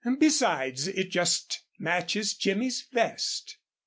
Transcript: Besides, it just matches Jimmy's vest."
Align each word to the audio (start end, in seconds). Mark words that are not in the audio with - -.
Besides, 0.17 0.87
it 0.87 1.11
just 1.11 1.61
matches 1.77 2.33
Jimmy's 2.33 2.87
vest." 2.91 3.57